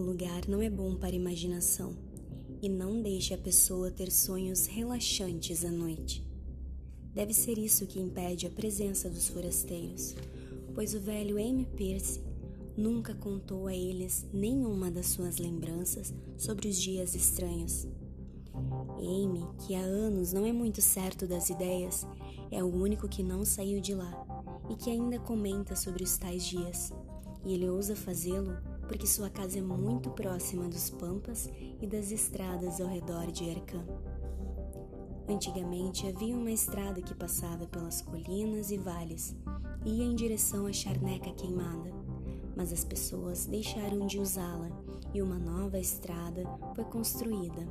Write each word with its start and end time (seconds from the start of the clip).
lugar 0.00 0.48
não 0.48 0.60
é 0.60 0.70
bom 0.70 0.94
para 0.94 1.10
a 1.10 1.16
imaginação 1.16 1.96
e 2.62 2.68
não 2.68 3.00
deixe 3.00 3.32
a 3.32 3.38
pessoa 3.38 3.90
ter 3.90 4.10
sonhos 4.10 4.66
relaxantes 4.66 5.64
à 5.64 5.70
noite. 5.70 6.24
Deve 7.14 7.34
ser 7.34 7.58
isso 7.58 7.86
que 7.86 8.00
impede 8.00 8.46
a 8.46 8.50
presença 8.50 9.08
dos 9.08 9.28
forasteiros, 9.28 10.14
pois 10.74 10.94
o 10.94 11.00
velho 11.00 11.36
Amy 11.36 11.66
Pierce 11.76 12.20
nunca 12.76 13.14
contou 13.14 13.66
a 13.66 13.74
eles 13.74 14.26
nenhuma 14.32 14.90
das 14.90 15.06
suas 15.06 15.38
lembranças 15.38 16.14
sobre 16.36 16.68
os 16.68 16.80
dias 16.80 17.14
estranhos. 17.14 17.86
Amy, 18.98 19.46
que 19.58 19.74
há 19.74 19.80
anos 19.80 20.32
não 20.32 20.44
é 20.44 20.52
muito 20.52 20.80
certo 20.80 21.26
das 21.26 21.50
ideias, 21.50 22.06
é 22.50 22.62
o 22.62 22.66
único 22.66 23.08
que 23.08 23.22
não 23.22 23.44
saiu 23.44 23.80
de 23.80 23.94
lá 23.94 24.26
e 24.68 24.76
que 24.76 24.90
ainda 24.90 25.18
comenta 25.18 25.74
sobre 25.74 26.04
os 26.04 26.16
tais 26.16 26.44
dias. 26.44 26.92
E 27.44 27.54
ele 27.54 27.68
ousa 27.68 27.96
fazê-lo 27.96 28.56
porque 28.90 29.06
sua 29.06 29.30
casa 29.30 29.56
é 29.56 29.62
muito 29.62 30.10
próxima 30.10 30.68
dos 30.68 30.90
pampas 30.90 31.48
e 31.80 31.86
das 31.86 32.10
estradas 32.10 32.80
ao 32.80 32.88
redor 32.88 33.30
de 33.30 33.44
Ercã. 33.44 33.80
Antigamente 35.28 36.08
havia 36.08 36.36
uma 36.36 36.50
estrada 36.50 37.00
que 37.00 37.14
passava 37.14 37.68
pelas 37.68 38.02
colinas 38.02 38.72
e 38.72 38.76
vales 38.76 39.36
e 39.86 39.90
ia 39.90 40.04
em 40.04 40.16
direção 40.16 40.66
à 40.66 40.72
charneca 40.72 41.30
queimada, 41.34 41.94
mas 42.56 42.72
as 42.72 42.82
pessoas 42.82 43.46
deixaram 43.46 44.08
de 44.08 44.18
usá-la 44.18 44.68
e 45.14 45.22
uma 45.22 45.38
nova 45.38 45.78
estrada 45.78 46.42
foi 46.74 46.82
construída, 46.82 47.68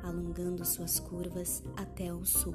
alongando 0.00 0.64
suas 0.64 1.00
curvas 1.00 1.60
até 1.76 2.14
o 2.14 2.24
sul. 2.24 2.54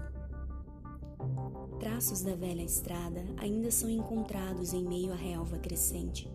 Traços 1.78 2.22
da 2.22 2.36
velha 2.36 2.64
estrada 2.64 3.26
ainda 3.36 3.70
são 3.70 3.90
encontrados 3.90 4.72
em 4.72 4.86
meio 4.86 5.12
à 5.12 5.16
relva 5.18 5.58
crescente 5.58 6.32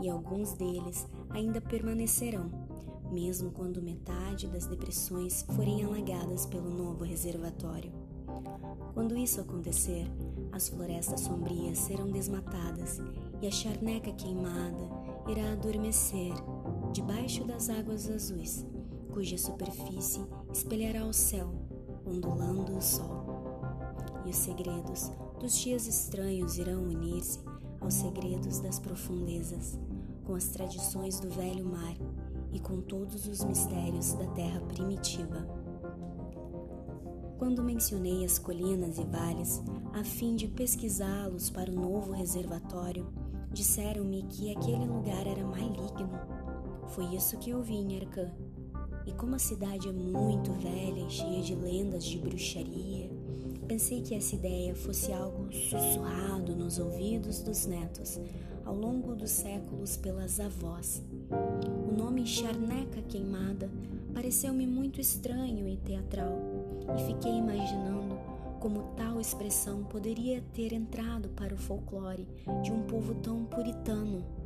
e 0.00 0.08
alguns 0.08 0.52
deles 0.54 1.06
ainda 1.30 1.60
permanecerão, 1.60 2.50
mesmo 3.10 3.50
quando 3.50 3.82
metade 3.82 4.46
das 4.46 4.66
depressões 4.66 5.42
forem 5.54 5.84
alagadas 5.84 6.46
pelo 6.46 6.70
novo 6.70 7.04
reservatório. 7.04 7.92
Quando 8.94 9.16
isso 9.16 9.40
acontecer, 9.40 10.06
as 10.52 10.68
florestas 10.68 11.20
sombrias 11.20 11.78
serão 11.78 12.10
desmatadas 12.10 13.00
e 13.40 13.46
a 13.46 13.50
charneca 13.50 14.12
queimada 14.12 14.88
irá 15.28 15.52
adormecer 15.52 16.32
debaixo 16.92 17.44
das 17.44 17.68
águas 17.68 18.08
azuis, 18.08 18.66
cuja 19.12 19.38
superfície 19.38 20.24
espelhará 20.52 21.04
o 21.04 21.12
céu, 21.12 21.52
ondulando 22.06 22.76
o 22.76 22.82
sol. 22.82 23.26
E 24.26 24.30
os 24.30 24.36
segredos 24.36 25.10
dos 25.40 25.58
dias 25.58 25.86
estranhos 25.86 26.58
irão 26.58 26.82
unir-se 26.82 27.40
aos 27.80 27.94
segredos 27.94 28.60
das 28.60 28.78
profundezas, 28.78 29.78
com 30.24 30.34
as 30.34 30.48
tradições 30.48 31.18
do 31.18 31.30
velho 31.30 31.64
mar 31.64 31.96
e 32.52 32.60
com 32.60 32.80
todos 32.80 33.26
os 33.26 33.42
mistérios 33.44 34.12
da 34.14 34.26
terra 34.28 34.60
primitiva. 34.60 35.46
Quando 37.38 37.62
mencionei 37.62 38.24
as 38.24 38.38
colinas 38.38 38.98
e 38.98 39.04
vales 39.04 39.62
a 39.94 40.04
fim 40.04 40.36
de 40.36 40.46
pesquisá-los 40.46 41.48
para 41.48 41.70
o 41.70 41.74
novo 41.74 42.12
reservatório, 42.12 43.06
disseram-me 43.50 44.22
que 44.24 44.54
aquele 44.54 44.84
lugar 44.84 45.26
era 45.26 45.44
maligno. 45.44 46.10
Foi 46.88 47.06
isso 47.14 47.38
que 47.38 47.54
ouvi 47.54 47.74
em 47.74 47.96
Arcã. 47.98 48.30
E 49.06 49.12
como 49.12 49.34
a 49.34 49.38
cidade 49.38 49.88
é 49.88 49.92
muito 49.92 50.52
velha 50.52 51.00
e 51.00 51.10
cheia 51.10 51.42
de 51.42 51.54
lendas 51.54 52.04
de 52.04 52.18
bruxaria, 52.18 53.10
Pensei 53.70 54.02
que 54.02 54.16
essa 54.16 54.34
ideia 54.34 54.74
fosse 54.74 55.12
algo 55.12 55.46
sussurrado 55.52 56.56
nos 56.56 56.80
ouvidos 56.80 57.40
dos 57.40 57.66
netos 57.66 58.18
ao 58.64 58.74
longo 58.74 59.14
dos 59.14 59.30
séculos 59.30 59.96
pelas 59.96 60.40
avós. 60.40 61.00
O 61.88 61.96
nome 61.96 62.26
Charneca 62.26 63.00
Queimada 63.02 63.70
pareceu-me 64.12 64.66
muito 64.66 65.00
estranho 65.00 65.68
e 65.68 65.76
teatral, 65.76 66.36
e 66.98 67.06
fiquei 67.06 67.30
imaginando 67.30 68.18
como 68.58 68.92
tal 68.96 69.20
expressão 69.20 69.84
poderia 69.84 70.42
ter 70.52 70.72
entrado 70.72 71.28
para 71.28 71.54
o 71.54 71.56
folclore 71.56 72.26
de 72.64 72.72
um 72.72 72.82
povo 72.82 73.14
tão 73.14 73.44
puritano. 73.44 74.39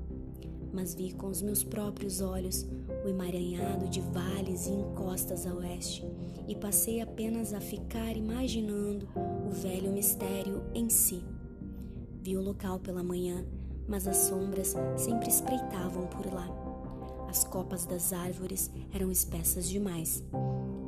Mas 0.75 0.93
vi 0.93 1.12
com 1.12 1.29
os 1.29 1.41
meus 1.41 1.62
próprios 1.62 2.21
olhos 2.21 2.67
o 3.05 3.09
emaranhado 3.09 3.89
de 3.89 4.01
vales 4.01 4.67
e 4.67 4.73
encostas 4.73 5.47
a 5.47 5.55
oeste, 5.55 6.05
e 6.49 6.57
passei 6.57 7.01
apenas 7.01 7.55
a 7.55 7.61
ficar 7.61 8.17
imaginando 8.17 9.09
o 9.47 9.51
velho 9.51 9.93
mistério 9.93 10.65
em 10.75 10.91
si. 10.91 11.23
Vi 12.21 12.37
o 12.37 12.43
local 12.43 12.81
pela 12.81 13.05
manhã, 13.05 13.47
mas 13.87 14.09
as 14.09 14.17
sombras 14.17 14.75
sempre 14.97 15.29
espreitavam 15.29 16.09
por 16.09 16.27
lá. 16.33 16.49
As 17.29 17.45
copas 17.45 17.87
das 17.87 18.12
árvores 18.12 18.71
eram 18.93 19.12
espessas 19.12 19.69
demais, 19.69 20.25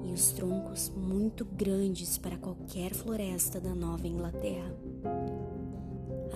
e 0.05 0.13
os 0.13 0.33
troncos 0.33 0.91
muito 0.97 1.45
grandes 1.45 2.19
para 2.19 2.37
qualquer 2.37 2.93
floresta 2.93 3.61
da 3.61 3.75
Nova 3.75 4.09
Inglaterra. 4.09 4.75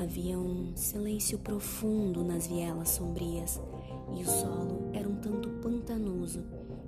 Havia 0.00 0.38
um 0.38 0.74
silêncio 0.74 1.38
profundo 1.38 2.24
nas 2.24 2.46
vielas 2.46 2.88
sombrias 2.88 3.60
e 4.16 4.22
o 4.22 4.26
solo 4.26 4.90
era 4.94 5.06
um 5.06 5.16
tanto 5.16 5.50
pantanoso 5.60 6.42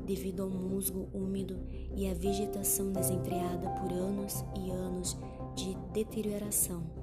devido 0.06 0.42
ao 0.42 0.48
musgo 0.48 1.06
úmido 1.12 1.60
e 1.94 2.08
à 2.08 2.14
vegetação 2.14 2.90
desenfreada 2.90 3.68
por 3.68 3.92
anos 3.92 4.42
e 4.58 4.70
anos 4.70 5.18
de 5.54 5.76
deterioração. 5.92 7.01